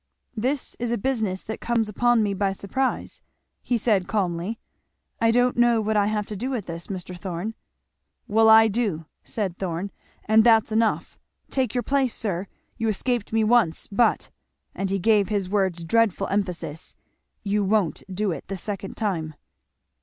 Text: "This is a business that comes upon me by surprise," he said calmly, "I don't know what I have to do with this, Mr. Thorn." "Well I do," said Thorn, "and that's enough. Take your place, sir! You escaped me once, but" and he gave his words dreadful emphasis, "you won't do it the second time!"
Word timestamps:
"This 0.35 0.73
is 0.79 0.91
a 0.91 0.97
business 0.97 1.43
that 1.43 1.61
comes 1.61 1.87
upon 1.87 2.23
me 2.23 2.33
by 2.33 2.53
surprise," 2.53 3.21
he 3.61 3.77
said 3.77 4.07
calmly, 4.07 4.57
"I 5.21 5.29
don't 5.29 5.55
know 5.57 5.79
what 5.79 5.95
I 5.95 6.07
have 6.07 6.25
to 6.25 6.35
do 6.35 6.49
with 6.49 6.65
this, 6.65 6.87
Mr. 6.87 7.15
Thorn." 7.15 7.53
"Well 8.27 8.49
I 8.49 8.67
do," 8.67 9.05
said 9.23 9.59
Thorn, 9.59 9.91
"and 10.25 10.43
that's 10.43 10.71
enough. 10.71 11.19
Take 11.51 11.75
your 11.75 11.83
place, 11.83 12.15
sir! 12.15 12.47
You 12.77 12.87
escaped 12.87 13.31
me 13.31 13.43
once, 13.43 13.85
but" 13.91 14.31
and 14.73 14.89
he 14.89 14.97
gave 14.97 15.29
his 15.29 15.47
words 15.49 15.83
dreadful 15.83 16.25
emphasis, 16.29 16.95
"you 17.43 17.63
won't 17.63 18.01
do 18.11 18.31
it 18.31 18.47
the 18.47 18.57
second 18.57 18.97
time!" 18.97 19.35